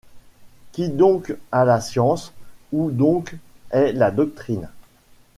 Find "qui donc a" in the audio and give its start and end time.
0.71-1.63